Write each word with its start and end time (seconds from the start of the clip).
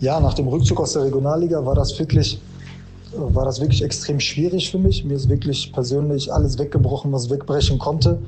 Ja, 0.00 0.18
nach 0.18 0.32
dem 0.32 0.48
Rückzug 0.48 0.80
aus 0.80 0.94
der 0.94 1.04
Regionalliga 1.04 1.64
war 1.64 1.74
das 1.74 1.98
wirklich, 1.98 2.40
war 3.12 3.44
das 3.44 3.60
wirklich 3.60 3.84
extrem 3.84 4.18
schwierig 4.18 4.70
für 4.70 4.78
mich. 4.78 5.04
Mir 5.04 5.14
ist 5.14 5.28
wirklich 5.28 5.70
persönlich 5.74 6.32
alles 6.32 6.58
weggebrochen, 6.58 7.12
was 7.12 7.28
wegbrechen 7.28 7.78
konnte. 7.78 8.18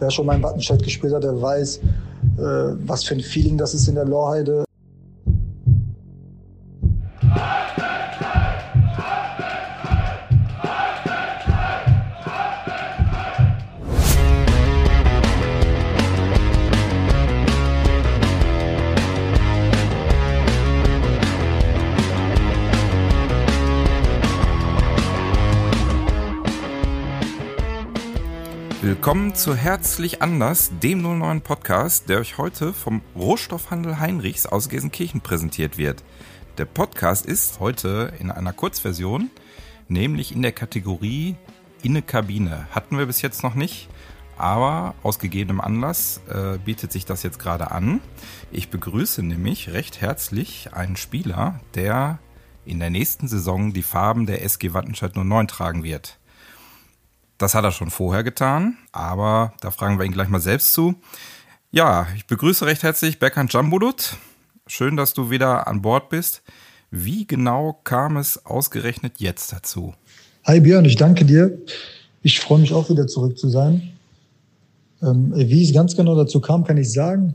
Wer 0.00 0.10
schon 0.10 0.26
mal 0.26 0.34
in 0.34 0.42
Wattenscheid 0.42 0.82
gespielt 0.82 1.14
hat, 1.14 1.22
der 1.22 1.40
weiß, 1.40 1.76
äh, 1.76 2.42
was 2.84 3.04
für 3.04 3.14
ein 3.14 3.20
Feeling 3.20 3.56
das 3.56 3.74
ist 3.74 3.86
in 3.86 3.94
der 3.94 4.06
Lorheide. 4.06 4.64
Willkommen 29.04 29.34
zu 29.34 29.54
Herzlich 29.54 30.22
Anders, 30.22 30.70
dem 30.82 31.02
09 31.02 31.42
Podcast, 31.42 32.08
der 32.08 32.20
euch 32.20 32.38
heute 32.38 32.72
vom 32.72 33.02
Rohstoffhandel 33.14 33.98
Heinrichs 33.98 34.46
aus 34.46 34.70
Gelsenkirchen 34.70 35.20
präsentiert 35.20 35.76
wird. 35.76 36.02
Der 36.56 36.64
Podcast 36.64 37.26
ist 37.26 37.60
heute 37.60 38.14
in 38.18 38.30
einer 38.30 38.54
Kurzversion, 38.54 39.30
nämlich 39.88 40.34
in 40.34 40.40
der 40.40 40.52
Kategorie 40.52 41.36
Inne 41.82 42.00
Kabine. 42.00 42.66
Hatten 42.70 42.96
wir 42.96 43.04
bis 43.04 43.20
jetzt 43.20 43.42
noch 43.42 43.54
nicht, 43.54 43.90
aber 44.38 44.94
aus 45.02 45.18
gegebenem 45.18 45.60
Anlass 45.60 46.22
äh, 46.30 46.56
bietet 46.56 46.90
sich 46.90 47.04
das 47.04 47.22
jetzt 47.22 47.38
gerade 47.38 47.72
an. 47.72 48.00
Ich 48.50 48.70
begrüße 48.70 49.22
nämlich 49.22 49.70
recht 49.74 50.00
herzlich 50.00 50.72
einen 50.72 50.96
Spieler, 50.96 51.60
der 51.74 52.20
in 52.64 52.80
der 52.80 52.88
nächsten 52.88 53.28
Saison 53.28 53.74
die 53.74 53.82
Farben 53.82 54.24
der 54.24 54.42
SG 54.42 54.72
Wattenscheid 54.72 55.14
09 55.14 55.46
tragen 55.46 55.84
wird. 55.84 56.18
Das 57.44 57.54
hat 57.54 57.62
er 57.62 57.72
schon 57.72 57.90
vorher 57.90 58.24
getan, 58.24 58.78
aber 58.90 59.52
da 59.60 59.70
fragen 59.70 59.98
wir 59.98 60.06
ihn 60.06 60.12
gleich 60.12 60.30
mal 60.30 60.40
selbst 60.40 60.72
zu. 60.72 60.94
Ja, 61.72 62.06
ich 62.16 62.26
begrüße 62.26 62.64
recht 62.64 62.82
herzlich 62.82 63.18
Berkan 63.18 63.48
Jambulut. 63.50 64.16
Schön, 64.66 64.96
dass 64.96 65.12
du 65.12 65.28
wieder 65.28 65.68
an 65.68 65.82
Bord 65.82 66.08
bist. 66.08 66.42
Wie 66.90 67.26
genau 67.26 67.78
kam 67.84 68.16
es 68.16 68.46
ausgerechnet 68.46 69.16
jetzt 69.18 69.52
dazu? 69.52 69.92
Hi 70.44 70.58
Björn, 70.58 70.86
ich 70.86 70.96
danke 70.96 71.26
dir. 71.26 71.58
Ich 72.22 72.40
freue 72.40 72.60
mich 72.60 72.72
auch 72.72 72.88
wieder 72.88 73.06
zurück 73.08 73.36
zu 73.36 73.50
sein. 73.50 73.92
Ähm, 75.02 75.34
wie 75.36 75.64
es 75.64 75.74
ganz 75.74 75.94
genau 75.94 76.16
dazu 76.16 76.40
kam, 76.40 76.64
kann 76.64 76.78
ich 76.78 76.90
sagen. 76.90 77.34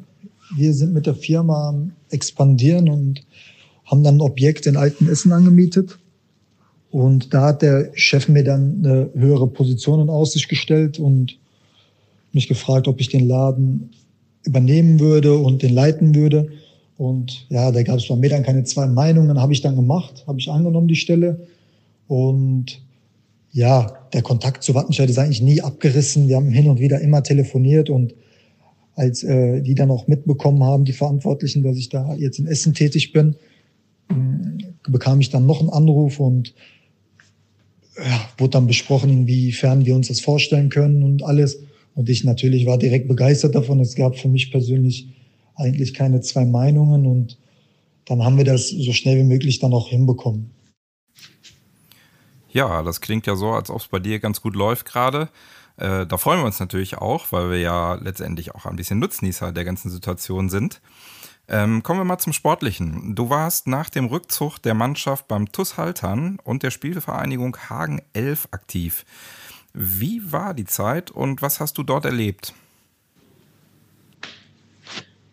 Wir 0.55 0.73
sind 0.73 0.91
mit 0.91 1.05
der 1.05 1.13
Firma 1.13 1.75
expandieren 2.09 2.89
und 2.89 3.23
haben 3.85 4.03
dann 4.03 4.17
ein 4.17 4.21
Objekt 4.21 4.65
in 4.65 4.75
Altenessen 4.75 5.31
angemietet 5.31 5.99
und 6.91 7.33
da 7.33 7.47
hat 7.47 7.61
der 7.61 7.91
Chef 7.93 8.27
mir 8.27 8.43
dann 8.43 8.83
eine 8.83 9.09
höhere 9.13 9.47
Position 9.47 10.01
in 10.01 10.09
Aussicht 10.09 10.49
gestellt 10.49 10.99
und 10.99 11.37
mich 12.33 12.47
gefragt, 12.47 12.87
ob 12.87 12.99
ich 12.99 13.09
den 13.09 13.27
Laden 13.27 13.91
übernehmen 14.43 14.99
würde 14.99 15.37
und 15.37 15.61
den 15.61 15.73
leiten 15.73 16.15
würde. 16.15 16.49
Und 16.97 17.45
ja, 17.49 17.71
da 17.71 17.83
gab 17.83 17.97
es 17.97 18.07
bei 18.07 18.15
mir 18.15 18.29
dann 18.29 18.43
keine 18.43 18.63
zwei 18.63 18.87
Meinungen. 18.87 19.39
Habe 19.39 19.53
ich 19.53 19.61
dann 19.61 19.75
gemacht, 19.75 20.23
habe 20.27 20.39
ich 20.39 20.49
angenommen 20.49 20.87
die 20.87 20.95
Stelle. 20.95 21.47
Und 22.07 22.81
ja, 23.51 23.93
der 24.13 24.21
Kontakt 24.21 24.63
zu 24.63 24.73
Wattenscheid 24.75 25.09
ist 25.09 25.19
eigentlich 25.19 25.41
nie 25.41 25.61
abgerissen. 25.61 26.27
Wir 26.27 26.35
haben 26.37 26.49
hin 26.49 26.67
und 26.67 26.79
wieder 26.79 26.99
immer 27.01 27.23
telefoniert 27.23 27.89
und 27.89 28.13
als 28.95 29.23
äh, 29.23 29.61
die 29.61 29.75
dann 29.75 29.91
auch 29.91 30.07
mitbekommen 30.07 30.63
haben, 30.63 30.85
die 30.85 30.93
Verantwortlichen, 30.93 31.63
dass 31.63 31.77
ich 31.77 31.89
da 31.89 32.15
jetzt 32.15 32.39
in 32.39 32.47
Essen 32.47 32.73
tätig 32.73 33.13
bin, 33.13 33.35
äh, 34.09 34.13
bekam 34.89 35.21
ich 35.21 35.29
dann 35.29 35.45
noch 35.45 35.61
einen 35.61 35.69
Anruf 35.69 36.19
und 36.19 36.53
ja, 38.03 38.29
wurde 38.37 38.51
dann 38.51 38.67
besprochen, 38.67 39.09
inwiefern 39.09 39.85
wir 39.85 39.95
uns 39.95 40.07
das 40.07 40.19
vorstellen 40.19 40.69
können 40.69 41.03
und 41.03 41.23
alles. 41.23 41.59
Und 41.95 42.09
ich 42.09 42.23
natürlich 42.23 42.65
war 42.65 42.77
direkt 42.77 43.07
begeistert 43.07 43.55
davon. 43.55 43.79
Es 43.79 43.95
gab 43.95 44.17
für 44.17 44.29
mich 44.29 44.51
persönlich 44.51 45.09
eigentlich 45.55 45.93
keine 45.93 46.21
zwei 46.21 46.45
Meinungen 46.45 47.05
und 47.05 47.37
dann 48.05 48.23
haben 48.23 48.37
wir 48.37 48.45
das 48.45 48.69
so 48.69 48.93
schnell 48.93 49.17
wie 49.17 49.23
möglich 49.23 49.59
dann 49.59 49.73
auch 49.73 49.89
hinbekommen. 49.89 50.51
Ja, 52.51 52.81
das 52.81 53.01
klingt 53.01 53.27
ja 53.27 53.35
so, 53.35 53.49
als 53.51 53.69
ob 53.69 53.81
es 53.81 53.87
bei 53.87 53.99
dir 53.99 54.19
ganz 54.19 54.41
gut 54.41 54.55
läuft 54.55 54.85
gerade. 54.85 55.29
Äh, 55.77 56.07
da 56.07 56.17
freuen 56.17 56.39
wir 56.39 56.45
uns 56.45 56.59
natürlich 56.59 56.97
auch, 56.97 57.31
weil 57.31 57.51
wir 57.51 57.59
ja 57.59 57.95
letztendlich 57.95 58.55
auch 58.55 58.65
ein 58.65 58.75
bisschen 58.75 58.99
Nutznießer 58.99 59.51
der 59.51 59.65
ganzen 59.65 59.89
Situation 59.89 60.49
sind. 60.49 60.81
Ähm, 61.51 61.81
kommen 61.81 61.99
wir 61.99 62.05
mal 62.05 62.19
zum 62.19 62.31
Sportlichen. 62.31 63.15
Du 63.15 63.31
warst 63.31 63.65
nach 63.65 63.89
dem 63.89 64.05
Rückzug 64.05 64.59
der 64.59 64.75
Mannschaft 64.75 65.27
beim 65.27 65.51
TUS 65.51 65.77
Haltern 65.77 66.37
und 66.43 66.61
der 66.61 66.69
Spielvereinigung 66.69 67.57
Hagen 67.69 68.03
11 68.13 68.49
aktiv. 68.51 69.03
Wie 69.73 70.31
war 70.31 70.53
die 70.53 70.65
Zeit 70.65 71.09
und 71.09 71.41
was 71.41 71.59
hast 71.59 71.79
du 71.79 71.83
dort 71.83 72.05
erlebt? 72.05 72.53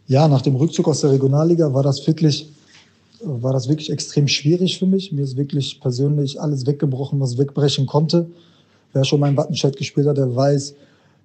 Ja, 0.07 0.27
nach 0.27 0.41
dem 0.41 0.57
Rückzug 0.57 0.89
aus 0.89 1.03
der 1.03 1.11
Regionalliga 1.11 1.75
war 1.75 1.83
das 1.83 2.07
wirklich, 2.07 2.51
war 3.23 3.53
das 3.53 3.69
wirklich 3.69 3.91
extrem 3.91 4.27
schwierig 4.27 4.79
für 4.79 4.87
mich. 4.87 5.13
Mir 5.13 5.23
ist 5.23 5.37
wirklich 5.37 5.81
persönlich 5.83 6.41
alles 6.41 6.65
weggebrochen, 6.65 7.21
was 7.21 7.37
wegbrechen 7.37 7.85
konnte. 7.85 8.31
Wer 8.95 9.05
schon 9.05 9.21
mal 9.21 9.29
in 9.29 9.37
Wattenscheid 9.37 9.77
gespielt 9.77 10.07
hat, 10.07 10.17
der 10.17 10.35
weiß, 10.35 10.75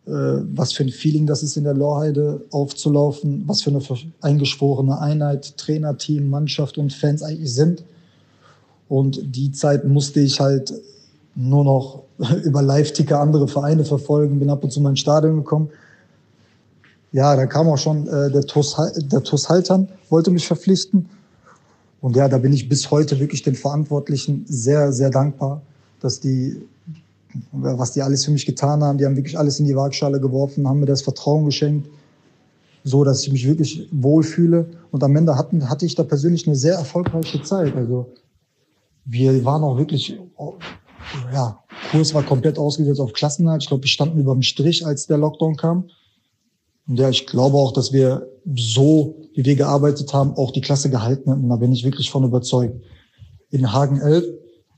was 0.05 0.73
für 0.73 0.83
ein 0.83 0.89
Feeling 0.89 1.27
das 1.27 1.43
ist, 1.43 1.57
in 1.57 1.63
der 1.63 1.75
Lorheide 1.75 2.43
aufzulaufen, 2.51 3.43
was 3.45 3.61
für 3.61 3.69
eine 3.69 3.81
eingeschworene 4.21 4.99
Einheit 4.99 5.57
Trainer, 5.57 5.97
Team, 5.97 6.29
Mannschaft 6.29 6.77
und 6.77 6.91
Fans 6.91 7.21
eigentlich 7.21 7.53
sind. 7.53 7.83
Und 8.89 9.35
die 9.35 9.51
Zeit 9.51 9.85
musste 9.85 10.19
ich 10.19 10.39
halt 10.39 10.73
nur 11.35 11.63
noch 11.63 12.03
über 12.43 12.61
Live-Ticker 12.61 13.19
andere 13.19 13.47
Vereine 13.47 13.85
verfolgen, 13.85 14.39
bin 14.39 14.49
ab 14.49 14.63
und 14.63 14.71
zu 14.71 14.81
mal 14.81 14.89
ins 14.89 14.99
Stadion 14.99 15.37
gekommen. 15.37 15.69
Ja, 17.13 17.35
da 17.35 17.45
kam 17.45 17.67
auch 17.67 17.77
schon 17.77 18.07
äh, 18.07 18.31
der 18.31 18.41
TuS, 18.41 18.75
der 18.95 19.21
TuS 19.21 19.49
Haltern, 19.49 19.87
wollte 20.09 20.31
mich 20.31 20.47
verpflichten. 20.47 21.09
Und 21.99 22.15
ja, 22.15 22.27
da 22.27 22.37
bin 22.37 22.53
ich 22.53 22.67
bis 22.67 22.89
heute 22.89 23.19
wirklich 23.19 23.43
den 23.43 23.55
Verantwortlichen 23.55 24.45
sehr, 24.47 24.91
sehr 24.91 25.09
dankbar, 25.09 25.61
dass 25.99 26.19
die 26.19 26.61
was 27.51 27.93
die 27.93 28.01
alles 28.01 28.25
für 28.25 28.31
mich 28.31 28.45
getan 28.45 28.83
haben. 28.83 28.97
Die 28.97 29.05
haben 29.05 29.15
wirklich 29.15 29.37
alles 29.37 29.59
in 29.59 29.65
die 29.65 29.75
Waagschale 29.75 30.19
geworfen, 30.19 30.67
haben 30.67 30.79
mir 30.79 30.85
das 30.85 31.01
Vertrauen 31.01 31.45
geschenkt, 31.45 31.89
so 32.83 33.03
dass 33.03 33.23
ich 33.23 33.31
mich 33.31 33.47
wirklich 33.47 33.87
wohlfühle. 33.91 34.69
Und 34.91 35.03
am 35.03 35.15
Ende 35.15 35.37
hatten, 35.37 35.69
hatte 35.69 35.85
ich 35.85 35.95
da 35.95 36.03
persönlich 36.03 36.47
eine 36.47 36.55
sehr 36.55 36.75
erfolgreiche 36.75 37.41
Zeit. 37.41 37.75
Also 37.75 38.13
wir 39.05 39.43
waren 39.45 39.63
auch 39.63 39.77
wirklich, 39.77 40.17
ja, 41.33 41.59
Kurs 41.91 42.13
war 42.13 42.23
komplett 42.23 42.57
ausgesetzt 42.57 42.99
auf 42.99 43.13
Klassenhalt. 43.13 43.63
Ich 43.63 43.67
glaube, 43.67 43.83
wir 43.83 43.89
standen 43.89 44.19
über 44.19 44.33
dem 44.33 44.43
Strich, 44.43 44.85
als 44.85 45.07
der 45.07 45.17
Lockdown 45.17 45.55
kam. 45.55 45.89
Und 46.87 46.99
ja, 46.99 47.09
ich 47.09 47.27
glaube 47.27 47.57
auch, 47.57 47.73
dass 47.73 47.93
wir 47.93 48.27
so, 48.55 49.15
wie 49.33 49.45
wir 49.45 49.55
gearbeitet 49.55 50.13
haben, 50.13 50.33
auch 50.33 50.51
die 50.51 50.61
Klasse 50.61 50.89
gehalten 50.89 51.29
hätten. 51.29 51.49
Da 51.49 51.55
bin 51.55 51.71
ich 51.71 51.83
wirklich 51.83 52.09
von 52.11 52.23
überzeugt. 52.23 52.75
In 53.49 53.71
Hagen 53.71 53.99
11 53.99 54.25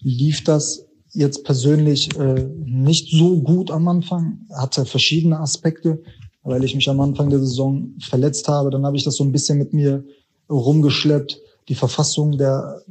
lief 0.01 0.43
das 0.43 0.85
jetzt 1.13 1.43
persönlich 1.43 2.15
äh, 2.17 2.47
nicht 2.65 3.09
so 3.11 3.37
gut 3.37 3.71
am 3.71 3.87
Anfang, 3.87 4.39
hatte 4.51 4.85
verschiedene 4.85 5.39
Aspekte, 5.39 6.01
weil 6.43 6.63
ich 6.63 6.75
mich 6.75 6.89
am 6.89 6.99
Anfang 6.99 7.29
der 7.29 7.39
Saison 7.39 7.93
verletzt 7.99 8.47
habe. 8.47 8.69
Dann 8.69 8.85
habe 8.85 8.97
ich 8.97 9.03
das 9.03 9.15
so 9.15 9.23
ein 9.23 9.31
bisschen 9.31 9.57
mit 9.57 9.73
mir 9.73 10.03
rumgeschleppt. 10.49 11.39
Die 11.69 11.75
Verfassung 11.75 12.37
der, 12.37 12.81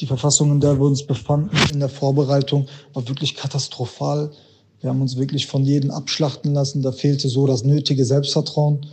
die 0.00 0.06
Verfassung, 0.06 0.50
in 0.50 0.60
der 0.60 0.78
wir 0.78 0.86
uns 0.86 1.06
befanden 1.06 1.56
in 1.72 1.80
der 1.80 1.88
Vorbereitung, 1.88 2.66
war 2.92 3.08
wirklich 3.08 3.34
katastrophal. 3.34 4.30
Wir 4.80 4.90
haben 4.90 5.00
uns 5.00 5.16
wirklich 5.16 5.46
von 5.46 5.64
jedem 5.64 5.90
abschlachten 5.90 6.52
lassen. 6.52 6.82
Da 6.82 6.92
fehlte 6.92 7.28
so 7.28 7.46
das 7.46 7.64
nötige 7.64 8.04
Selbstvertrauen. 8.04 8.86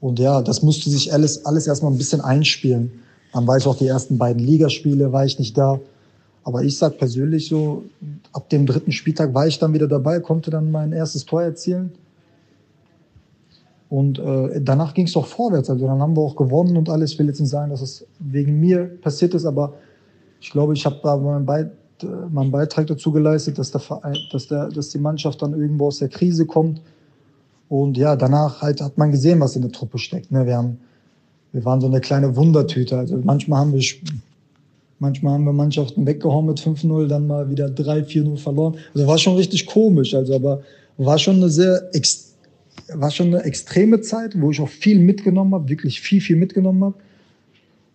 Und 0.00 0.18
ja, 0.18 0.40
das 0.40 0.62
musste 0.62 0.88
sich 0.88 1.12
alles, 1.12 1.44
alles 1.44 1.66
erstmal 1.66 1.92
ein 1.92 1.98
bisschen 1.98 2.22
einspielen. 2.22 2.90
Dann 3.32 3.46
war 3.46 3.58
ich 3.58 3.66
auch 3.66 3.76
die 3.76 3.86
ersten 3.86 4.18
beiden 4.18 4.44
Ligaspiele, 4.44 5.12
war 5.12 5.24
ich 5.24 5.38
nicht 5.38 5.56
da. 5.56 5.78
Aber 6.42 6.62
ich 6.62 6.78
sag 6.78 6.98
persönlich 6.98 7.48
so, 7.48 7.84
ab 8.32 8.48
dem 8.48 8.66
dritten 8.66 8.92
Spieltag 8.92 9.34
war 9.34 9.46
ich 9.46 9.58
dann 9.58 9.74
wieder 9.74 9.88
dabei, 9.88 10.20
konnte 10.20 10.50
dann 10.50 10.70
mein 10.70 10.92
erstes 10.92 11.26
Tor 11.26 11.42
erzielen. 11.42 11.92
Und 13.90 14.20
äh, 14.20 14.60
danach 14.62 14.94
ging 14.94 15.06
es 15.06 15.12
doch 15.12 15.26
vorwärts. 15.26 15.68
Also 15.68 15.86
dann 15.86 16.00
haben 16.00 16.16
wir 16.16 16.22
auch 16.22 16.36
gewonnen 16.36 16.76
und 16.76 16.88
alles. 16.88 17.12
Ich 17.12 17.18
will 17.18 17.26
jetzt 17.26 17.40
nicht 17.40 17.50
sagen, 17.50 17.70
dass 17.70 17.82
es 17.82 18.06
wegen 18.20 18.60
mir 18.60 18.84
passiert 19.02 19.34
ist, 19.34 19.44
aber 19.44 19.74
ich 20.40 20.50
glaube, 20.50 20.74
ich 20.74 20.86
habe 20.86 21.00
da 21.02 21.16
meinen, 21.16 21.44
Be 21.44 21.72
meinen 22.30 22.50
Beitrag 22.50 22.86
dazu 22.86 23.12
geleistet, 23.12 23.58
dass, 23.58 23.72
der 23.72 23.80
Verein, 23.80 24.16
dass, 24.32 24.46
der, 24.46 24.68
dass 24.68 24.88
die 24.88 24.98
Mannschaft 24.98 25.42
dann 25.42 25.52
irgendwo 25.52 25.88
aus 25.88 25.98
der 25.98 26.08
Krise 26.08 26.46
kommt. 26.46 26.80
Und 27.68 27.98
ja, 27.98 28.16
danach 28.16 28.62
halt 28.62 28.80
hat 28.80 28.96
man 28.96 29.10
gesehen, 29.10 29.38
was 29.40 29.54
in 29.54 29.62
der 29.62 29.72
Truppe 29.72 29.98
steckt. 29.98 30.30
Ne? 30.32 30.46
Wir, 30.46 30.56
haben, 30.56 30.78
wir 31.52 31.64
waren 31.64 31.80
so 31.80 31.88
eine 31.88 32.00
kleine 32.00 32.36
Wundertüte. 32.36 32.96
Also 32.96 33.18
manchmal 33.22 33.60
haben 33.60 33.72
wir 33.74 33.82
Manchmal 35.00 35.32
haben 35.32 35.44
wir 35.44 35.54
Mannschaften 35.54 36.06
weggehauen 36.06 36.46
mit 36.46 36.60
5-0, 36.60 37.08
dann 37.08 37.26
mal 37.26 37.48
wieder 37.50 37.66
3-4-0 37.66 38.36
verloren. 38.36 38.76
Also 38.94 39.06
war 39.06 39.18
schon 39.18 39.36
richtig 39.36 39.66
komisch. 39.66 40.14
Also, 40.14 40.34
aber 40.34 40.62
war 40.98 41.18
schon 41.18 41.36
eine 41.36 41.48
sehr, 41.48 41.90
war 42.92 43.10
schon 43.10 43.28
eine 43.28 43.42
extreme 43.44 44.02
Zeit, 44.02 44.38
wo 44.38 44.50
ich 44.50 44.60
auch 44.60 44.68
viel 44.68 44.98
mitgenommen 44.98 45.54
habe, 45.54 45.70
wirklich 45.70 46.02
viel, 46.02 46.20
viel 46.20 46.36
mitgenommen 46.36 46.84
habe. 46.84 46.94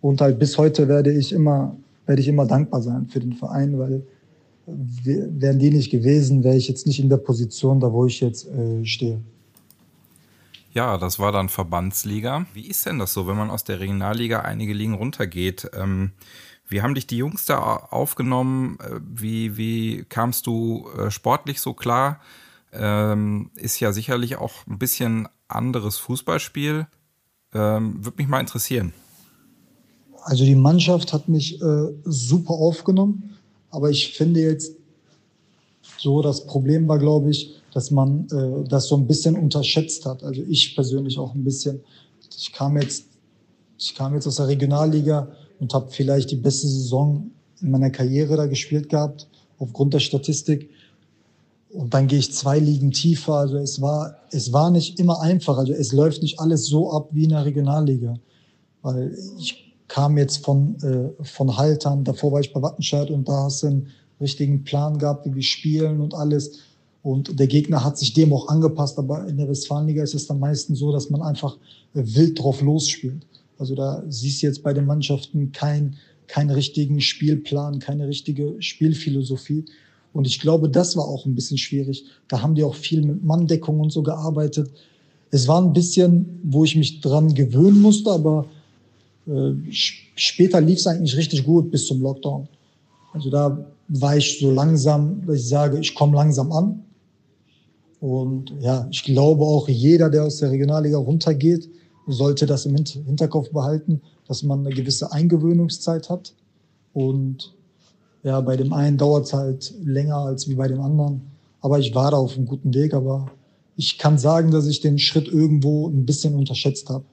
Und 0.00 0.20
halt 0.20 0.40
bis 0.40 0.58
heute 0.58 0.88
werde 0.88 1.12
ich 1.12 1.32
immer, 1.32 1.76
werde 2.06 2.20
ich 2.20 2.26
immer 2.26 2.44
dankbar 2.44 2.82
sein 2.82 3.06
für 3.06 3.20
den 3.20 3.34
Verein, 3.34 3.78
weil 3.78 4.02
wären 4.66 5.60
die 5.60 5.70
nicht 5.70 5.90
gewesen, 5.90 6.42
wäre 6.42 6.56
ich 6.56 6.66
jetzt 6.66 6.88
nicht 6.88 6.98
in 6.98 7.08
der 7.08 7.18
Position, 7.18 7.78
da 7.78 7.92
wo 7.92 8.04
ich 8.06 8.20
jetzt 8.20 8.48
äh, 8.48 8.84
stehe. 8.84 9.20
Ja, 10.72 10.98
das 10.98 11.18
war 11.18 11.30
dann 11.32 11.48
Verbandsliga. 11.48 12.46
Wie 12.52 12.66
ist 12.66 12.84
denn 12.84 12.98
das 12.98 13.14
so, 13.14 13.26
wenn 13.28 13.36
man 13.36 13.48
aus 13.48 13.64
der 13.64 13.80
Regionalliga 13.80 14.40
einige 14.40 14.74
Ligen 14.74 14.94
runtergeht? 14.94 15.70
Ähm, 15.74 16.10
wie 16.68 16.82
haben 16.82 16.94
dich 16.94 17.06
die 17.06 17.18
Jungs 17.18 17.44
da 17.44 17.58
aufgenommen? 17.60 18.78
Äh, 18.80 19.00
wie, 19.02 19.56
wie 19.56 20.04
kamst 20.08 20.46
du 20.46 20.88
äh, 20.98 21.10
sportlich 21.10 21.60
so 21.60 21.74
klar? 21.74 22.20
Ähm, 22.72 23.50
ist 23.54 23.80
ja 23.80 23.92
sicherlich 23.92 24.36
auch 24.36 24.66
ein 24.66 24.78
bisschen 24.78 25.28
anderes 25.48 25.96
Fußballspiel. 25.98 26.86
Ähm, 27.54 28.04
Würde 28.04 28.16
mich 28.18 28.28
mal 28.28 28.40
interessieren. 28.40 28.92
Also 30.22 30.44
die 30.44 30.56
Mannschaft 30.56 31.12
hat 31.12 31.28
mich 31.28 31.62
äh, 31.62 31.86
super 32.04 32.54
aufgenommen, 32.54 33.36
aber 33.70 33.90
ich 33.90 34.16
finde 34.16 34.40
jetzt 34.40 34.72
so, 35.98 36.20
das 36.20 36.46
Problem 36.46 36.88
war, 36.88 36.98
glaube 36.98 37.30
ich, 37.30 37.54
dass 37.72 37.90
man 37.92 38.26
äh, 38.30 38.68
das 38.68 38.88
so 38.88 38.96
ein 38.96 39.06
bisschen 39.06 39.36
unterschätzt 39.36 40.04
hat. 40.04 40.24
Also 40.24 40.42
ich 40.48 40.74
persönlich 40.74 41.18
auch 41.18 41.34
ein 41.34 41.44
bisschen. 41.44 41.80
Ich 42.36 42.52
kam 42.52 42.76
jetzt, 42.76 43.06
ich 43.78 43.94
kam 43.94 44.14
jetzt 44.14 44.26
aus 44.26 44.36
der 44.36 44.48
Regionalliga 44.48 45.28
und 45.60 45.74
habe 45.74 45.90
vielleicht 45.90 46.30
die 46.30 46.36
beste 46.36 46.66
Saison 46.66 47.30
in 47.60 47.70
meiner 47.70 47.90
Karriere 47.90 48.36
da 48.36 48.46
gespielt 48.46 48.88
gehabt, 48.88 49.28
aufgrund 49.58 49.94
der 49.94 50.00
Statistik. 50.00 50.70
Und 51.70 51.92
dann 51.92 52.06
gehe 52.06 52.18
ich 52.18 52.32
zwei 52.32 52.58
Ligen 52.58 52.92
tiefer. 52.92 53.34
Also 53.34 53.56
es 53.56 53.80
war, 53.80 54.16
es 54.30 54.52
war 54.52 54.70
nicht 54.70 54.98
immer 54.98 55.20
einfach. 55.20 55.58
Also 55.58 55.72
es 55.72 55.92
läuft 55.92 56.22
nicht 56.22 56.40
alles 56.40 56.66
so 56.66 56.90
ab 56.90 57.08
wie 57.12 57.24
in 57.24 57.30
der 57.30 57.44
Regionalliga. 57.44 58.14
Weil 58.82 59.16
ich 59.38 59.74
kam 59.88 60.18
jetzt 60.18 60.44
von, 60.44 60.76
äh, 60.82 61.24
von 61.24 61.56
Haltern, 61.56 62.04
davor 62.04 62.32
war 62.32 62.40
ich 62.40 62.52
bei 62.52 62.62
Wattenscheid 62.62 63.10
und 63.10 63.28
da 63.28 63.44
hast 63.44 63.62
du 63.62 63.68
einen 63.68 63.88
richtigen 64.20 64.64
Plan 64.64 64.98
gehabt, 64.98 65.26
wie 65.26 65.34
wir 65.34 65.42
spielen 65.42 66.00
und 66.00 66.14
alles. 66.14 66.58
Und 67.02 67.38
der 67.38 67.46
Gegner 67.46 67.84
hat 67.84 67.98
sich 67.98 68.14
dem 68.14 68.32
auch 68.32 68.48
angepasst, 68.48 68.98
aber 68.98 69.28
in 69.28 69.36
der 69.36 69.48
Westfalenliga 69.48 70.02
ist 70.02 70.14
es 70.14 70.26
dann 70.26 70.40
meistens 70.40 70.80
so, 70.80 70.92
dass 70.92 71.08
man 71.08 71.22
einfach 71.22 71.56
wild 71.92 72.40
drauf 72.40 72.62
losspielt. 72.62 73.24
Also 73.58 73.74
da 73.74 74.04
siehst 74.08 74.42
du 74.42 74.46
jetzt 74.46 74.62
bei 74.62 74.72
den 74.72 74.86
Mannschaften 74.86 75.52
keinen 75.52 75.96
keinen 76.26 76.50
richtigen 76.50 77.00
Spielplan, 77.00 77.78
keine 77.78 78.08
richtige 78.08 78.56
Spielphilosophie. 78.58 79.64
Und 80.12 80.26
ich 80.26 80.40
glaube, 80.40 80.68
das 80.68 80.96
war 80.96 81.04
auch 81.04 81.26
ein 81.26 81.34
bisschen 81.34 81.58
schwierig. 81.58 82.04
Da 82.28 82.42
haben 82.42 82.54
die 82.54 82.64
auch 82.64 82.74
viel 82.74 83.02
mit 83.02 83.24
Manndeckung 83.24 83.80
und 83.80 83.90
so 83.90 84.02
gearbeitet. 84.02 84.70
Es 85.30 85.46
war 85.46 85.60
ein 85.62 85.72
bisschen, 85.72 86.40
wo 86.42 86.64
ich 86.64 86.76
mich 86.76 87.00
dran 87.00 87.34
gewöhnen 87.34 87.80
musste, 87.80 88.10
aber 88.10 88.46
äh, 89.26 89.52
später 89.70 90.60
lief 90.60 90.78
es 90.78 90.86
eigentlich 90.86 91.16
richtig 91.16 91.44
gut 91.44 91.70
bis 91.70 91.86
zum 91.86 92.00
Lockdown. 92.00 92.48
Also 93.12 93.30
da 93.30 93.66
war 93.88 94.16
ich 94.16 94.38
so 94.38 94.50
langsam, 94.50 95.26
dass 95.26 95.36
ich 95.36 95.48
sage, 95.48 95.78
ich 95.78 95.94
komme 95.94 96.16
langsam 96.16 96.52
an. 96.52 96.82
Und 98.00 98.52
ja, 98.60 98.88
ich 98.90 99.04
glaube 99.04 99.42
auch 99.42 99.68
jeder, 99.68 100.10
der 100.10 100.24
aus 100.24 100.38
der 100.38 100.50
Regionalliga 100.50 100.98
runtergeht, 100.98 101.68
sollte 102.06 102.46
das 102.46 102.66
im 102.66 102.76
Hinterkopf 102.76 103.50
behalten, 103.50 104.00
dass 104.26 104.42
man 104.42 104.60
eine 104.60 104.74
gewisse 104.74 105.12
Eingewöhnungszeit 105.12 106.08
hat. 106.08 106.34
Und 106.92 107.54
ja, 108.22 108.40
bei 108.40 108.56
dem 108.56 108.72
einen 108.72 108.98
dauert 108.98 109.26
es 109.26 109.32
halt 109.32 109.74
länger 109.82 110.16
als 110.16 110.48
wie 110.48 110.54
bei 110.54 110.68
dem 110.68 110.80
anderen. 110.80 111.22
Aber 111.60 111.78
ich 111.78 111.94
war 111.94 112.10
da 112.10 112.16
auf 112.16 112.36
einem 112.36 112.46
guten 112.46 112.72
Weg. 112.74 112.94
Aber 112.94 113.30
ich 113.76 113.98
kann 113.98 114.18
sagen, 114.18 114.50
dass 114.50 114.66
ich 114.66 114.80
den 114.80 114.98
Schritt 114.98 115.28
irgendwo 115.28 115.88
ein 115.88 116.06
bisschen 116.06 116.34
unterschätzt 116.34 116.88
habe. 116.88 117.04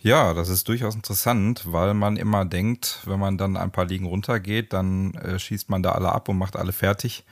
Ja, 0.00 0.34
das 0.34 0.50
ist 0.50 0.68
durchaus 0.68 0.94
interessant, 0.94 1.72
weil 1.72 1.94
man 1.94 2.16
immer 2.16 2.44
denkt, 2.44 3.00
wenn 3.06 3.18
man 3.18 3.38
dann 3.38 3.56
ein 3.56 3.72
paar 3.72 3.86
Ligen 3.86 4.04
runtergeht, 4.04 4.74
dann 4.74 5.14
äh, 5.14 5.38
schießt 5.38 5.70
man 5.70 5.82
da 5.82 5.92
alle 5.92 6.12
ab 6.12 6.28
und 6.28 6.36
macht 6.36 6.56
alle 6.56 6.72
fertig 6.72 7.24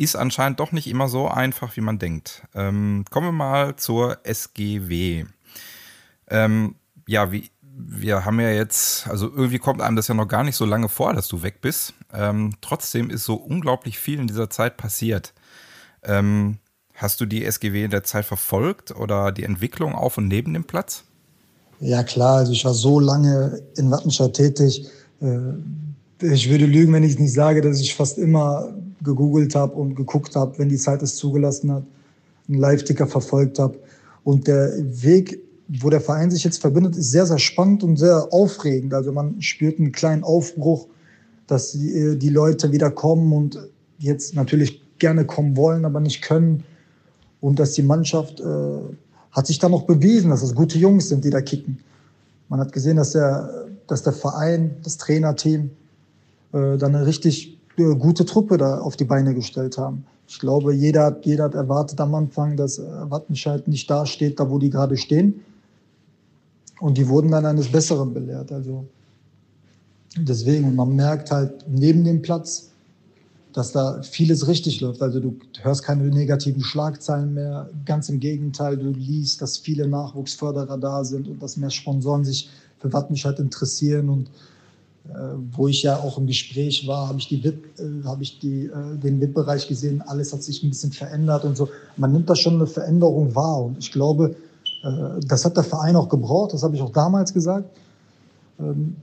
ist 0.00 0.16
anscheinend 0.16 0.58
doch 0.60 0.72
nicht 0.72 0.86
immer 0.86 1.08
so 1.08 1.28
einfach, 1.28 1.76
wie 1.76 1.82
man 1.82 1.98
denkt. 1.98 2.42
Ähm, 2.54 3.04
kommen 3.10 3.28
wir 3.28 3.32
mal 3.32 3.76
zur 3.76 4.16
SGW. 4.24 5.26
Ähm, 6.26 6.76
ja, 7.06 7.30
wie, 7.32 7.50
wir 7.60 8.24
haben 8.24 8.40
ja 8.40 8.48
jetzt, 8.48 9.06
also 9.08 9.26
irgendwie 9.26 9.58
kommt 9.58 9.82
einem 9.82 9.96
das 9.96 10.08
ja 10.08 10.14
noch 10.14 10.26
gar 10.26 10.42
nicht 10.42 10.56
so 10.56 10.64
lange 10.64 10.88
vor, 10.88 11.12
dass 11.12 11.28
du 11.28 11.42
weg 11.42 11.60
bist. 11.60 11.92
Ähm, 12.14 12.54
trotzdem 12.62 13.10
ist 13.10 13.24
so 13.24 13.34
unglaublich 13.34 13.98
viel 13.98 14.18
in 14.18 14.26
dieser 14.26 14.48
Zeit 14.48 14.78
passiert. 14.78 15.34
Ähm, 16.02 16.56
hast 16.94 17.20
du 17.20 17.26
die 17.26 17.44
SGW 17.44 17.84
in 17.84 17.90
der 17.90 18.02
Zeit 18.02 18.24
verfolgt 18.24 18.96
oder 18.96 19.32
die 19.32 19.44
Entwicklung 19.44 19.94
auf 19.94 20.16
und 20.16 20.28
neben 20.28 20.54
dem 20.54 20.64
Platz? 20.64 21.04
Ja 21.78 22.04
klar, 22.04 22.38
also 22.38 22.52
ich 22.52 22.64
war 22.64 22.72
so 22.72 23.00
lange 23.00 23.60
in 23.76 23.90
Wattenscheid 23.90 24.32
tätig. 24.32 24.88
Äh, 25.20 25.52
ich 26.22 26.48
würde 26.48 26.64
lügen, 26.64 26.94
wenn 26.94 27.04
ich 27.04 27.18
nicht 27.18 27.34
sage, 27.34 27.60
dass 27.60 27.80
ich 27.80 27.94
fast 27.94 28.16
immer 28.16 28.72
gegoogelt 29.02 29.54
habe 29.54 29.74
und 29.74 29.94
geguckt 29.94 30.36
habe, 30.36 30.58
wenn 30.58 30.68
die 30.68 30.76
Zeit 30.76 31.02
es 31.02 31.16
zugelassen 31.16 31.72
hat, 31.72 31.84
einen 32.48 32.58
Live-Ticker 32.58 33.06
verfolgt 33.06 33.58
habe. 33.58 33.78
Und 34.24 34.46
der 34.46 34.72
Weg, 35.02 35.40
wo 35.68 35.88
der 35.90 36.00
Verein 36.00 36.30
sich 36.30 36.44
jetzt 36.44 36.60
verbindet, 36.60 36.96
ist 36.96 37.10
sehr, 37.10 37.26
sehr 37.26 37.38
spannend 37.38 37.82
und 37.82 37.96
sehr 37.96 38.32
aufregend. 38.32 38.92
Also 38.92 39.12
man 39.12 39.40
spürt 39.40 39.78
einen 39.78 39.92
kleinen 39.92 40.24
Aufbruch, 40.24 40.88
dass 41.46 41.72
die, 41.72 42.18
die 42.18 42.28
Leute 42.28 42.72
wieder 42.72 42.90
kommen 42.90 43.32
und 43.32 43.58
jetzt 43.98 44.34
natürlich 44.34 44.82
gerne 44.98 45.24
kommen 45.24 45.56
wollen, 45.56 45.84
aber 45.84 46.00
nicht 46.00 46.22
können. 46.22 46.64
Und 47.40 47.58
dass 47.58 47.72
die 47.72 47.82
Mannschaft 47.82 48.40
äh, 48.40 48.44
hat 49.32 49.46
sich 49.46 49.58
da 49.58 49.68
noch 49.68 49.82
bewiesen, 49.82 50.30
dass 50.30 50.42
es 50.42 50.54
gute 50.54 50.78
Jungs 50.78 51.08
sind, 51.08 51.24
die 51.24 51.30
da 51.30 51.40
kicken. 51.40 51.78
Man 52.48 52.60
hat 52.60 52.72
gesehen, 52.72 52.96
dass 52.96 53.12
der, 53.12 53.66
dass 53.86 54.02
der 54.02 54.12
Verein, 54.12 54.76
das 54.82 54.98
Trainerteam 54.98 55.70
äh, 56.52 56.76
dann 56.76 56.94
eine 56.94 57.06
richtig 57.06 57.54
äh, 57.54 57.59
gute 57.84 58.24
Truppe 58.24 58.56
da 58.56 58.78
auf 58.78 58.96
die 58.96 59.04
Beine 59.04 59.34
gestellt 59.34 59.78
haben. 59.78 60.04
Ich 60.26 60.38
glaube, 60.38 60.72
jeder, 60.74 61.18
jeder 61.22 61.44
hat 61.44 61.54
erwartet 61.54 62.00
am 62.00 62.14
Anfang, 62.14 62.56
dass 62.56 62.78
äh, 62.78 62.84
Wattenscheid 63.10 63.66
nicht 63.66 63.90
da 63.90 64.06
steht, 64.06 64.38
da 64.38 64.48
wo 64.48 64.58
die 64.58 64.70
gerade 64.70 64.96
stehen. 64.96 65.42
Und 66.80 66.96
die 66.96 67.08
wurden 67.08 67.30
dann 67.30 67.44
eines 67.44 67.70
Besseren 67.70 68.14
belehrt. 68.14 68.52
Also 68.52 68.86
deswegen, 70.16 70.74
man 70.74 70.94
merkt 70.94 71.30
halt 71.30 71.64
neben 71.68 72.04
dem 72.04 72.22
Platz, 72.22 72.70
dass 73.52 73.72
da 73.72 74.02
vieles 74.02 74.46
richtig 74.46 74.80
läuft. 74.80 75.02
Also 75.02 75.20
du 75.20 75.36
hörst 75.60 75.82
keine 75.82 76.04
negativen 76.04 76.62
Schlagzeilen 76.62 77.34
mehr. 77.34 77.68
Ganz 77.84 78.08
im 78.08 78.20
Gegenteil, 78.20 78.76
du 78.76 78.90
liest, 78.90 79.42
dass 79.42 79.58
viele 79.58 79.88
Nachwuchsförderer 79.88 80.78
da 80.78 81.04
sind 81.04 81.28
und 81.28 81.42
dass 81.42 81.56
mehr 81.56 81.70
Sponsoren 81.70 82.24
sich 82.24 82.48
für 82.78 82.92
Wattenscheid 82.92 83.38
interessieren 83.38 84.08
und 84.08 84.30
wo 85.52 85.68
ich 85.68 85.82
ja 85.82 85.96
auch 85.96 86.18
im 86.18 86.26
Gespräch 86.26 86.86
war, 86.86 87.08
habe 87.08 87.18
ich, 87.18 87.28
die 87.28 87.42
VIP, 87.42 87.78
äh, 87.78 88.04
hab 88.04 88.20
ich 88.20 88.38
die, 88.38 88.66
äh, 88.66 88.96
den 88.96 89.20
VIP-Bereich 89.20 89.68
gesehen, 89.68 90.02
alles 90.02 90.32
hat 90.32 90.42
sich 90.42 90.62
ein 90.62 90.70
bisschen 90.70 90.92
verändert 90.92 91.44
und 91.44 91.56
so. 91.56 91.68
Man 91.96 92.12
nimmt 92.12 92.30
da 92.30 92.36
schon 92.36 92.54
eine 92.54 92.66
Veränderung 92.66 93.34
wahr. 93.34 93.64
Und 93.64 93.78
ich 93.78 93.92
glaube, 93.92 94.36
das 95.26 95.44
hat 95.44 95.58
der 95.58 95.64
Verein 95.64 95.94
auch 95.94 96.08
gebraucht, 96.08 96.54
das 96.54 96.62
habe 96.62 96.74
ich 96.74 96.80
auch 96.80 96.90
damals 96.90 97.34
gesagt, 97.34 97.68
ähm, 98.58 98.96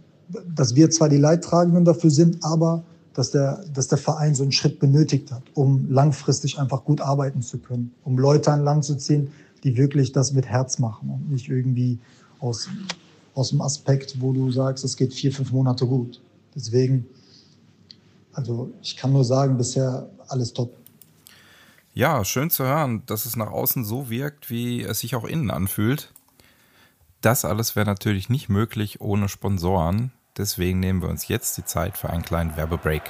dass 0.56 0.76
wir 0.76 0.90
zwar 0.90 1.08
die 1.08 1.18
Leidtragenden 1.18 1.86
dafür 1.86 2.10
sind, 2.10 2.44
aber 2.44 2.84
dass 3.14 3.32
der, 3.32 3.64
dass 3.74 3.88
der 3.88 3.98
Verein 3.98 4.36
so 4.36 4.44
einen 4.44 4.52
Schritt 4.52 4.80
benötigt 4.80 5.32
hat, 5.32 5.44
um 5.54 5.90
langfristig 5.90 6.60
einfach 6.60 6.84
gut 6.84 7.00
arbeiten 7.00 7.42
zu 7.42 7.58
können, 7.58 7.94
um 8.04 8.18
Leute 8.18 8.52
an 8.52 8.64
Land 8.64 8.84
zu 8.84 8.98
ziehen, 8.98 9.32
die 9.64 9.78
wirklich 9.78 10.12
das 10.12 10.34
mit 10.34 10.46
Herz 10.46 10.80
machen 10.80 11.10
und 11.10 11.32
nicht 11.32 11.48
irgendwie 11.48 12.00
aus 12.40 12.68
aus 13.38 13.50
dem 13.50 13.62
Aspekt, 13.62 14.20
wo 14.20 14.34
du 14.34 14.51
sagst, 14.51 14.84
es 14.84 14.98
geht 14.98 15.13
vier, 15.13 15.32
fünf 15.32 15.51
Monate 15.51 15.86
gut. 15.86 16.20
Deswegen, 16.56 17.06
also 18.34 18.72
ich 18.82 18.98
kann 18.98 19.13
nur 19.13 19.24
sagen, 19.24 19.58
bisher 19.58 20.10
alles 20.27 20.53
top. 20.53 20.75
Ja, 21.94 22.24
schön 22.25 22.50
zu 22.50 22.63
hören, 22.63 23.03
dass 23.06 23.25
es 23.25 23.36
nach 23.36 23.51
außen 23.51 23.86
so 23.86 24.10
wirkt, 24.10 24.50
wie 24.50 24.82
es 24.84 25.00
sich 25.00 25.15
auch 25.15 25.24
innen 25.24 25.51
anfühlt. 25.51 26.12
Das 27.22 27.46
alles 27.46 27.75
wäre 27.75 27.86
natürlich 27.86 28.29
nicht 28.29 28.50
möglich 28.50 29.01
ohne 29.01 29.29
Sponsoren. 29.29 30.12
Deswegen 30.38 30.79
nehmen 30.79 31.01
wir 31.01 31.10
uns 31.10 31.27
jetzt 31.27 31.58
die 31.58 31.65
Zeit 31.65 31.98
für 31.98 32.10
einen 32.10 32.24
kleinen 32.24 32.56
Werbebreak. 32.56 33.03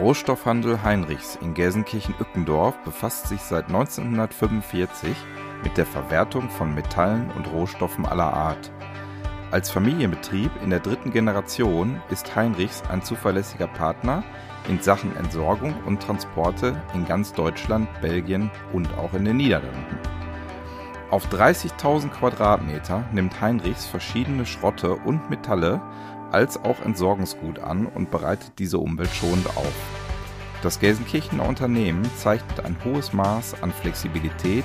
Rohstoffhandel 0.00 0.82
Heinrichs 0.82 1.36
in 1.42 1.52
Gelsenkirchen-Ückendorf 1.52 2.74
befasst 2.84 3.26
sich 3.26 3.42
seit 3.42 3.66
1945 3.66 5.14
mit 5.62 5.76
der 5.76 5.84
Verwertung 5.84 6.48
von 6.48 6.74
Metallen 6.74 7.30
und 7.32 7.52
Rohstoffen 7.52 8.06
aller 8.06 8.32
Art. 8.32 8.72
Als 9.50 9.70
Familienbetrieb 9.70 10.50
in 10.62 10.70
der 10.70 10.80
dritten 10.80 11.10
Generation 11.10 12.00
ist 12.08 12.34
Heinrichs 12.34 12.82
ein 12.88 13.02
zuverlässiger 13.02 13.66
Partner 13.66 14.24
in 14.70 14.80
Sachen 14.80 15.14
Entsorgung 15.16 15.74
und 15.84 16.00
Transporte 16.00 16.80
in 16.94 17.04
ganz 17.04 17.34
Deutschland, 17.34 17.86
Belgien 18.00 18.50
und 18.72 18.88
auch 18.96 19.12
in 19.12 19.26
den 19.26 19.36
Niederlanden. 19.36 19.98
Auf 21.10 21.26
30.000 21.26 22.08
Quadratmeter 22.08 23.04
nimmt 23.12 23.38
Heinrichs 23.42 23.84
verschiedene 23.84 24.46
Schrotte 24.46 24.94
und 24.94 25.28
Metalle 25.28 25.82
als 26.32 26.56
auch 26.62 26.80
Entsorgungsgut 26.80 27.58
an 27.58 27.86
und 27.86 28.10
bereitet 28.10 28.52
diese 28.58 28.78
umweltschonend 28.78 29.46
auf. 29.56 29.72
Das 30.62 30.78
Gelsenkirchener 30.78 31.48
Unternehmen 31.48 32.08
zeichnet 32.16 32.64
ein 32.64 32.76
hohes 32.84 33.12
Maß 33.12 33.62
an 33.62 33.72
Flexibilität, 33.72 34.64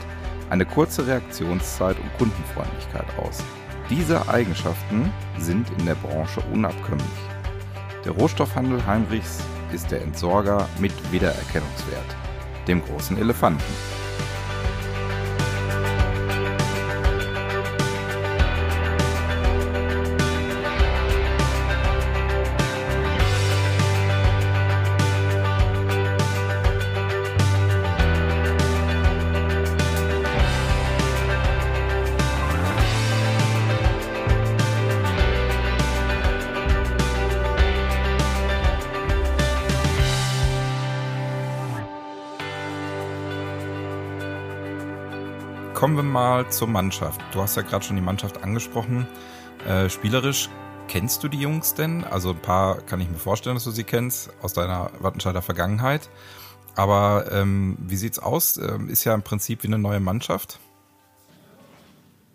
eine 0.50 0.66
kurze 0.66 1.08
Reaktionszeit 1.08 1.98
und 1.98 2.18
Kundenfreundlichkeit 2.18 3.06
aus. 3.24 3.44
Diese 3.90 4.28
Eigenschaften 4.28 5.12
sind 5.38 5.70
in 5.80 5.86
der 5.86 5.96
Branche 5.96 6.42
unabkömmlich. 6.52 7.06
Der 8.04 8.12
Rohstoffhandel 8.12 8.86
Heinrichs 8.86 9.40
ist 9.74 9.90
der 9.92 10.02
Entsorger 10.02 10.68
mit 10.80 10.94
Wiedererkennungswert, 11.12 12.16
dem 12.68 12.84
großen 12.84 13.18
Elefanten. 13.18 14.05
Kommen 45.76 45.98
wir 45.98 46.04
mal 46.04 46.50
zur 46.50 46.70
Mannschaft. 46.70 47.20
Du 47.34 47.42
hast 47.42 47.58
ja 47.58 47.62
gerade 47.62 47.84
schon 47.84 47.98
die 47.98 48.02
Mannschaft 48.02 48.42
angesprochen. 48.42 49.08
Äh, 49.68 49.90
spielerisch 49.90 50.50
kennst 50.88 51.22
du 51.22 51.28
die 51.28 51.38
Jungs 51.38 51.74
denn? 51.74 52.06
Also 52.06 52.30
ein 52.30 52.42
paar 52.42 52.78
kann 52.78 53.02
ich 53.02 53.10
mir 53.10 53.18
vorstellen, 53.18 53.58
dass 53.58 53.66
du 53.66 53.72
sie 53.72 53.84
kennst 53.84 54.30
aus 54.42 54.54
deiner 54.54 54.90
Wattenscheider 55.02 55.42
Vergangenheit. 55.42 56.10
Aber 56.76 57.26
ähm, 57.32 57.78
wie 57.86 57.98
sieht's 57.98 58.20
aus? 58.20 58.58
Ähm, 58.58 58.88
ist 58.88 59.04
ja 59.04 59.14
im 59.14 59.22
Prinzip 59.22 59.64
wie 59.64 59.68
eine 59.68 59.78
neue 59.78 60.00
Mannschaft. 60.00 60.60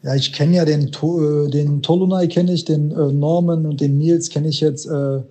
Ja, 0.03 0.15
ich 0.15 0.35
kenne 0.35 0.57
ja 0.57 0.67
den, 0.67 0.89
äh, 0.89 1.51
den 1.51 1.83
Tolunay 1.83 2.29
kenne 2.29 2.53
ich, 2.53 2.67
den 2.67 2.91
äh, 2.91 3.11
Norman 3.11 3.65
und 3.65 3.81
den 3.81 3.97
Nils 3.97 4.29
kenne 4.29 4.49
ich 4.49 4.61
jetzt 4.61 4.85
äh, 4.85 5.23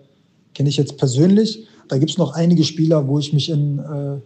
kenne 0.56 0.70
ich 0.70 0.78
jetzt 0.78 0.98
persönlich. 0.98 1.68
Da 1.88 2.00
gibt 2.00 2.10
es 2.10 2.18
noch 2.18 2.34
einige 2.34 2.64
Spieler, 2.64 3.08
wo 3.08 3.20
ich 3.20 3.34
mich 3.34 3.52
in 3.52 3.78
äh, 3.78 4.20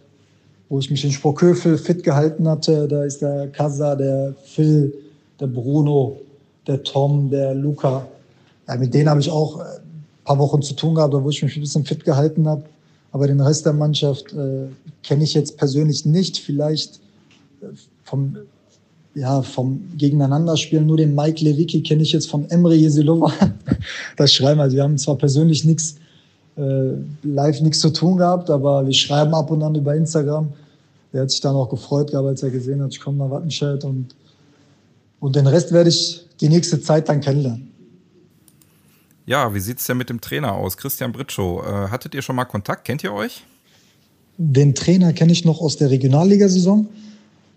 wo 0.74 0.80
ich 0.80 0.90
mich 0.90 1.04
in 1.04 1.12
Sprockhövel 1.12 1.78
fit 1.78 2.02
gehalten 2.02 2.48
hatte. 2.48 2.88
Da 2.88 3.04
ist 3.04 3.22
der 3.22 3.46
Kasa, 3.46 3.94
der 3.94 4.34
Phil, 4.44 4.92
der 5.38 5.46
Bruno, 5.46 6.16
der 6.66 6.82
Tom, 6.82 7.30
der 7.30 7.54
Luca. 7.54 8.04
Ja, 8.66 8.74
mit 8.74 8.92
denen 8.92 9.08
habe 9.08 9.20
ich 9.20 9.30
auch 9.30 9.60
ein 9.60 9.66
paar 10.24 10.36
Wochen 10.40 10.62
zu 10.62 10.74
tun 10.74 10.96
gehabt, 10.96 11.14
wo 11.14 11.30
ich 11.30 11.40
mich 11.44 11.56
ein 11.56 11.60
bisschen 11.60 11.84
fit 11.84 12.04
gehalten 12.04 12.48
habe. 12.48 12.64
Aber 13.12 13.28
den 13.28 13.40
Rest 13.40 13.64
der 13.64 13.72
Mannschaft 13.72 14.32
äh, 14.32 14.66
kenne 15.04 15.22
ich 15.22 15.34
jetzt 15.34 15.56
persönlich 15.56 16.04
nicht. 16.04 16.38
Vielleicht 16.38 16.96
äh, 17.62 17.66
vom, 18.02 18.36
ja, 19.14 19.42
vom 19.42 19.80
Gegeneinanderspielen. 19.96 20.88
Nur 20.88 20.96
den 20.96 21.14
Mike 21.14 21.44
Lewicki 21.44 21.84
kenne 21.84 22.02
ich 22.02 22.10
jetzt 22.10 22.28
von 22.28 22.50
Emre 22.50 22.74
Jesilova. 22.74 23.32
das 24.16 24.32
Schreiben. 24.32 24.58
Also 24.58 24.74
wir 24.74 24.82
haben 24.82 24.98
zwar 24.98 25.14
persönlich 25.14 25.64
nichts 25.64 25.98
äh, 26.56 26.96
live 27.22 27.60
nichts 27.60 27.78
zu 27.78 27.90
tun 27.90 28.16
gehabt, 28.16 28.50
aber 28.50 28.84
wir 28.84 28.92
schreiben 28.92 29.34
ab 29.34 29.52
und 29.52 29.62
an 29.62 29.76
über 29.76 29.94
Instagram. 29.94 30.52
Der 31.14 31.22
hat 31.22 31.30
sich 31.30 31.40
dann 31.40 31.54
auch 31.54 31.68
gefreut 31.68 32.10
gehabt, 32.10 32.26
als 32.26 32.42
er 32.42 32.50
gesehen 32.50 32.82
hat, 32.82 32.92
ich 32.92 33.00
komme 33.00 33.18
nach 33.18 33.30
Wattenscheid 33.30 33.84
und, 33.84 34.16
und 35.20 35.36
den 35.36 35.46
Rest 35.46 35.70
werde 35.72 35.88
ich 35.88 36.26
die 36.40 36.48
nächste 36.48 36.82
Zeit 36.82 37.08
dann 37.08 37.20
kennenlernen. 37.20 37.70
Ja, 39.24 39.54
wie 39.54 39.60
sieht 39.60 39.78
es 39.78 39.86
denn 39.86 39.96
mit 39.96 40.10
dem 40.10 40.20
Trainer 40.20 40.52
aus? 40.54 40.76
Christian 40.76 41.12
Britschow, 41.12 41.64
äh, 41.64 41.88
hattet 41.88 42.16
ihr 42.16 42.20
schon 42.20 42.34
mal 42.34 42.44
Kontakt? 42.44 42.84
Kennt 42.84 43.04
ihr 43.04 43.12
euch? 43.12 43.44
Den 44.36 44.74
Trainer 44.74 45.12
kenne 45.12 45.30
ich 45.30 45.44
noch 45.44 45.60
aus 45.60 45.76
der 45.76 45.88
Regionalligasaison. 45.88 46.88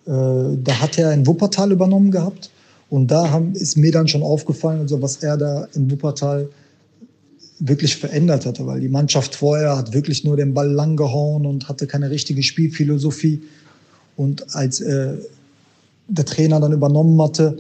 Äh, 0.06 0.12
da 0.12 0.80
hat 0.80 1.00
er 1.00 1.12
in 1.14 1.26
Wuppertal 1.26 1.72
übernommen 1.72 2.12
gehabt. 2.12 2.52
Und 2.90 3.08
da 3.08 3.32
haben, 3.32 3.54
ist 3.54 3.76
mir 3.76 3.92
dann 3.92 4.08
schon 4.08 4.22
aufgefallen, 4.22 4.82
also 4.82 5.02
was 5.02 5.18
er 5.18 5.36
da 5.36 5.68
in 5.74 5.90
Wuppertal 5.92 6.48
wirklich 7.60 7.96
verändert 7.96 8.46
hatte, 8.46 8.66
weil 8.68 8.80
die 8.80 8.90
Mannschaft 8.90 9.36
vorher 9.36 9.78
hat 9.78 9.94
wirklich 9.94 10.24
nur 10.24 10.38
den 10.38 10.54
Ball 10.54 10.70
lang 10.70 10.96
gehauen 10.96 11.46
und 11.46 11.68
hatte 11.68 11.88
keine 11.88 12.10
richtige 12.10 12.44
Spielphilosophie. 12.44 13.42
Und 14.16 14.56
als 14.56 14.80
äh, 14.82 15.14
der 16.08 16.26
Trainer 16.26 16.60
dann 16.60 16.72
übernommen 16.72 17.20
hatte, 17.22 17.58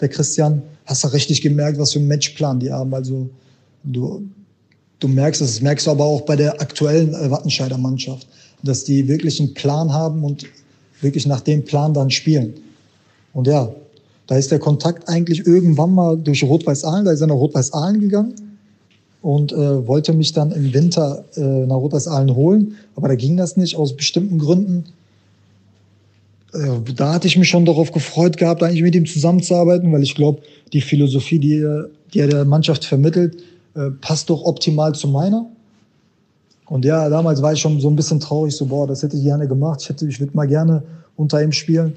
der 0.00 0.08
Christian, 0.08 0.62
hast 0.86 1.04
du 1.04 1.08
richtig 1.08 1.42
gemerkt, 1.42 1.78
was 1.78 1.92
für 1.92 1.98
einen 1.98 2.08
Matchplan 2.08 2.60
die 2.60 2.72
haben. 2.72 2.94
Also 2.94 3.28
du, 3.84 4.22
du 4.98 5.08
merkst 5.08 5.40
es, 5.42 5.54
das 5.54 5.62
merkst 5.62 5.86
du 5.86 5.90
aber 5.90 6.04
auch 6.04 6.22
bei 6.22 6.36
der 6.36 6.60
aktuellen 6.60 7.12
äh, 7.14 7.30
Wattenscheider 7.30 7.78
Mannschaft, 7.78 8.26
dass 8.62 8.84
die 8.84 9.06
wirklich 9.08 9.40
einen 9.40 9.54
Plan 9.54 9.92
haben 9.92 10.24
und 10.24 10.46
wirklich 11.00 11.26
nach 11.26 11.40
dem 11.40 11.64
Plan 11.64 11.92
dann 11.92 12.10
spielen. 12.10 12.54
Und 13.32 13.46
ja, 13.46 13.72
da 14.26 14.36
ist 14.36 14.50
der 14.50 14.58
Kontakt 14.60 15.08
eigentlich 15.08 15.44
irgendwann 15.46 15.92
mal 15.92 16.16
durch 16.16 16.44
Rot-Weiß-Aalen, 16.44 17.04
da 17.04 17.12
ist 17.12 17.20
er 17.20 17.26
nach 17.26 17.34
Rot-Weiß-Aalen 17.34 18.00
gegangen 18.00 18.49
und 19.22 19.52
äh, 19.52 19.86
wollte 19.86 20.12
mich 20.12 20.32
dann 20.32 20.50
im 20.52 20.72
Winter 20.72 21.24
äh, 21.36 21.40
nach 21.40 21.76
Rot-Weiß-Aalen 21.76 22.34
holen. 22.34 22.76
Aber 22.96 23.08
da 23.08 23.14
ging 23.14 23.36
das 23.36 23.56
nicht 23.56 23.76
aus 23.76 23.94
bestimmten 23.94 24.38
Gründen. 24.38 24.84
Äh, 26.54 26.92
da 26.96 27.14
hatte 27.14 27.26
ich 27.26 27.36
mich 27.36 27.48
schon 27.48 27.66
darauf 27.66 27.92
gefreut 27.92 28.36
gehabt, 28.36 28.62
eigentlich 28.62 28.82
mit 28.82 28.94
ihm 28.94 29.06
zusammenzuarbeiten, 29.06 29.92
weil 29.92 30.02
ich 30.02 30.14
glaube, 30.14 30.42
die 30.72 30.80
Philosophie, 30.80 31.38
die 31.38 31.56
er, 31.56 31.88
die 32.14 32.20
er 32.20 32.28
der 32.28 32.44
Mannschaft 32.44 32.84
vermittelt, 32.84 33.36
äh, 33.74 33.90
passt 34.00 34.30
doch 34.30 34.44
optimal 34.44 34.94
zu 34.94 35.08
meiner. 35.08 35.46
Und 36.66 36.84
ja, 36.84 37.08
damals 37.08 37.42
war 37.42 37.52
ich 37.52 37.60
schon 37.60 37.80
so 37.80 37.90
ein 37.90 37.96
bisschen 37.96 38.20
traurig, 38.20 38.54
so, 38.54 38.66
boah, 38.66 38.86
das 38.86 39.02
hätte 39.02 39.16
ich 39.16 39.24
gerne 39.24 39.48
gemacht. 39.48 39.82
Ich, 39.82 39.88
hätte, 39.88 40.06
ich 40.06 40.20
würde 40.20 40.36
mal 40.36 40.46
gerne 40.46 40.82
unter 41.16 41.42
ihm 41.42 41.52
spielen. 41.52 41.94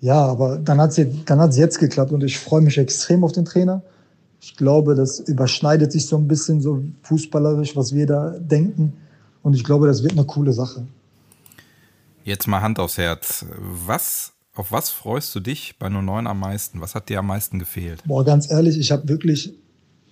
Ja, 0.00 0.24
aber 0.24 0.58
dann 0.58 0.80
hat 0.80 0.96
es 0.96 1.06
dann 1.26 1.40
hat's 1.40 1.58
jetzt 1.58 1.78
geklappt 1.78 2.12
und 2.12 2.24
ich 2.24 2.38
freue 2.38 2.60
mich 2.60 2.78
extrem 2.78 3.24
auf 3.24 3.32
den 3.32 3.44
Trainer. 3.44 3.82
Ich 4.40 4.56
glaube, 4.56 4.94
das 4.94 5.20
überschneidet 5.20 5.92
sich 5.92 6.06
so 6.06 6.16
ein 6.16 6.28
bisschen 6.28 6.60
so 6.60 6.82
fußballerisch, 7.02 7.76
was 7.76 7.94
wir 7.94 8.06
da 8.06 8.30
denken. 8.38 8.92
Und 9.42 9.54
ich 9.54 9.64
glaube, 9.64 9.86
das 9.86 10.02
wird 10.02 10.12
eine 10.12 10.24
coole 10.24 10.52
Sache. 10.52 10.86
Jetzt 12.24 12.46
mal 12.46 12.60
Hand 12.60 12.78
aufs 12.78 12.98
Herz. 12.98 13.46
Was, 13.58 14.32
auf 14.54 14.70
was 14.70 14.90
freust 14.90 15.34
du 15.34 15.40
dich 15.40 15.76
bei 15.78 15.88
09 15.88 16.26
am 16.26 16.40
meisten? 16.40 16.80
Was 16.80 16.94
hat 16.94 17.08
dir 17.08 17.18
am 17.20 17.26
meisten 17.26 17.58
gefehlt? 17.58 18.02
Boah, 18.06 18.24
ganz 18.24 18.50
ehrlich, 18.50 18.78
ich 18.78 18.92
habe 18.92 19.08
wirklich 19.08 19.54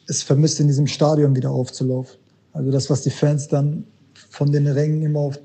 es 0.09 0.23
vermisst, 0.23 0.61
in 0.61 0.66
diesem 0.66 0.87
Stadion 0.87 1.35
wieder 1.37 1.50
aufzulaufen. 1.50 2.16
Also 2.52 2.71
das, 2.71 2.88
was 2.90 3.02
die 3.02 3.11
Fans 3.11 3.49
dann 3.49 3.85
von 4.30 4.50
den 4.50 4.66
Rängen 4.66 5.02
immer 5.02 5.21
auf, 5.21 5.38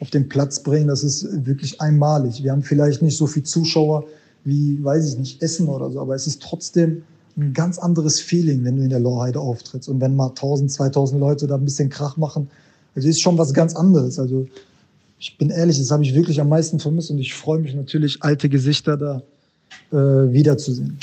auf 0.00 0.10
den 0.10 0.28
Platz 0.28 0.62
bringen, 0.62 0.88
das 0.88 1.02
ist 1.02 1.26
wirklich 1.44 1.80
einmalig. 1.80 2.42
Wir 2.42 2.52
haben 2.52 2.62
vielleicht 2.62 3.02
nicht 3.02 3.16
so 3.16 3.26
viele 3.26 3.44
Zuschauer 3.44 4.04
wie, 4.44 4.82
weiß 4.82 5.12
ich 5.12 5.18
nicht, 5.18 5.42
Essen 5.42 5.68
oder 5.68 5.90
so, 5.90 6.00
aber 6.00 6.14
es 6.14 6.26
ist 6.26 6.42
trotzdem 6.42 7.02
ein 7.36 7.52
ganz 7.52 7.78
anderes 7.78 8.20
Feeling, 8.20 8.64
wenn 8.64 8.76
du 8.76 8.82
in 8.82 8.90
der 8.90 9.00
Lorheide 9.00 9.40
auftrittst. 9.40 9.88
Und 9.88 10.00
wenn 10.00 10.14
mal 10.16 10.28
1000, 10.28 10.70
2000 10.70 11.20
Leute 11.20 11.46
da 11.46 11.56
ein 11.56 11.64
bisschen 11.64 11.88
Krach 11.88 12.16
machen, 12.16 12.50
also 12.94 13.08
ist 13.08 13.20
schon 13.20 13.38
was 13.38 13.54
ganz 13.54 13.74
anderes. 13.74 14.18
Also 14.18 14.46
ich 15.18 15.38
bin 15.38 15.50
ehrlich, 15.50 15.78
das 15.78 15.90
habe 15.90 16.02
ich 16.02 16.14
wirklich 16.14 16.40
am 16.40 16.48
meisten 16.48 16.80
vermisst 16.80 17.10
und 17.10 17.18
ich 17.18 17.34
freue 17.34 17.60
mich 17.60 17.74
natürlich, 17.74 18.22
alte 18.22 18.48
Gesichter 18.48 18.96
da 18.96 19.22
äh, 19.92 20.32
wiederzusehen. 20.32 20.98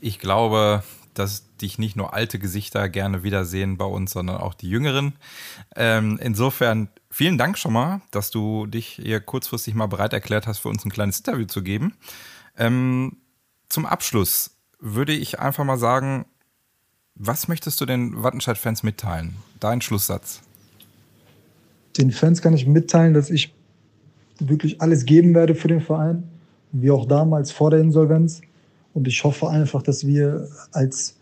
Ich 0.00 0.18
glaube, 0.18 0.82
dass 1.14 1.44
dich 1.56 1.78
nicht 1.78 1.96
nur 1.96 2.14
alte 2.14 2.38
Gesichter 2.38 2.88
gerne 2.88 3.24
wiedersehen 3.24 3.76
bei 3.76 3.84
uns, 3.84 4.12
sondern 4.12 4.36
auch 4.36 4.54
die 4.54 4.68
jüngeren. 4.68 5.14
Ähm, 5.74 6.18
insofern 6.22 6.88
vielen 7.10 7.38
Dank 7.38 7.58
schon 7.58 7.72
mal, 7.72 8.02
dass 8.12 8.30
du 8.30 8.66
dich 8.66 9.00
hier 9.02 9.20
kurzfristig 9.20 9.74
mal 9.74 9.86
bereit 9.86 10.12
erklärt 10.12 10.46
hast, 10.46 10.58
für 10.58 10.68
uns 10.68 10.84
ein 10.84 10.92
kleines 10.92 11.18
Interview 11.18 11.46
zu 11.46 11.62
geben. 11.62 11.94
Ähm, 12.56 13.16
zum 13.68 13.86
Abschluss 13.86 14.57
würde 14.80 15.12
ich 15.12 15.38
einfach 15.38 15.64
mal 15.64 15.78
sagen, 15.78 16.26
was 17.14 17.48
möchtest 17.48 17.80
du 17.80 17.86
den 17.86 18.22
Wattenscheid-Fans 18.22 18.82
mitteilen? 18.82 19.36
Dein 19.58 19.80
Schlusssatz. 19.80 20.40
Den 21.96 22.12
Fans 22.12 22.42
kann 22.42 22.54
ich 22.54 22.66
mitteilen, 22.66 23.12
dass 23.12 23.28
ich 23.28 23.52
wirklich 24.38 24.80
alles 24.80 25.04
geben 25.04 25.34
werde 25.34 25.56
für 25.56 25.66
den 25.66 25.80
Verein, 25.80 26.22
wie 26.70 26.92
auch 26.92 27.06
damals 27.06 27.50
vor 27.50 27.70
der 27.70 27.80
Insolvenz. 27.80 28.40
Und 28.94 29.08
ich 29.08 29.24
hoffe 29.24 29.48
einfach, 29.48 29.82
dass 29.82 30.06
wir 30.06 30.48
als 30.72 31.16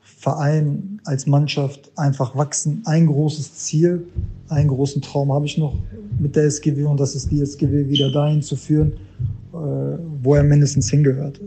Verein, 0.00 1.00
als 1.04 1.26
Mannschaft 1.26 1.90
einfach 1.96 2.34
wachsen. 2.36 2.82
Ein 2.86 3.06
großes 3.08 3.54
Ziel, 3.54 4.06
einen 4.48 4.68
großen 4.68 5.02
Traum 5.02 5.32
habe 5.32 5.44
ich 5.46 5.58
noch 5.58 5.76
mit 6.18 6.36
der 6.36 6.44
SGW 6.44 6.84
und 6.84 6.98
das 6.98 7.14
ist 7.14 7.30
die 7.30 7.40
SGW 7.40 7.88
wieder 7.88 8.10
dahin 8.10 8.40
zu 8.40 8.56
führen, 8.56 8.92
äh, 9.52 9.56
wo 10.22 10.34
er 10.34 10.44
mindestens 10.44 10.90
hingehört. 10.90 11.40